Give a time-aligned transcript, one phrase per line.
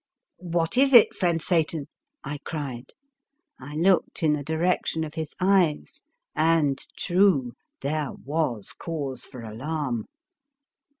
[0.37, 1.87] "What is it, friend Satan?"
[2.33, 2.93] I cried.
[3.59, 6.01] I looked in the direction of his eyes,
[6.35, 10.07] and true, there was cause for alarm.